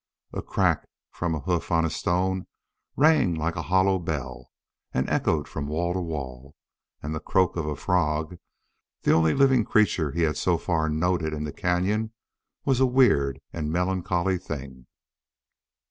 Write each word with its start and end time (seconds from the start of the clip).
A 0.33 0.41
crack 0.41 0.89
from 1.11 1.35
a 1.35 1.41
hoof 1.41 1.71
on 1.71 1.85
a 1.85 1.89
stone 1.91 2.47
rang 2.97 3.35
like 3.35 3.55
a 3.55 3.61
hollow 3.61 3.99
bell 3.99 4.49
and 4.95 5.07
echoed 5.07 5.47
from 5.47 5.67
wall 5.67 5.93
to 5.93 6.01
wall. 6.01 6.55
And 7.03 7.13
the 7.13 7.19
croak 7.19 7.55
of 7.55 7.67
a 7.67 7.75
frog 7.75 8.39
the 9.03 9.11
only 9.13 9.35
living 9.35 9.63
creature 9.63 10.09
he 10.09 10.23
had 10.23 10.37
so 10.37 10.57
far 10.57 10.89
noted 10.89 11.33
in 11.33 11.43
the 11.43 11.53
cañon 11.53 12.13
was 12.65 12.79
a 12.79 12.87
weird 12.87 13.41
and 13.53 13.71
melancholy 13.71 14.39
thing. 14.39 14.87